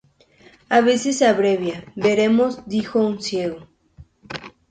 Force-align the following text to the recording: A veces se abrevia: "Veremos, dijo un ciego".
A 0.67 0.81
veces 0.81 1.19
se 1.19 1.27
abrevia: 1.27 1.83
"Veremos, 1.95 2.63
dijo 2.65 3.05
un 3.05 3.21
ciego". 3.21 3.67